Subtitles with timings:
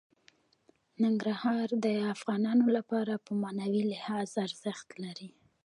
[1.03, 5.29] ننګرهار د افغانانو لپاره په معنوي لحاظ ارزښت لري.